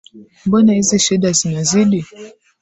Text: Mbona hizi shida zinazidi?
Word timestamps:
Mbona 0.45 0.73
hizi 0.73 0.99
shida 0.99 1.31
zinazidi? 1.31 2.05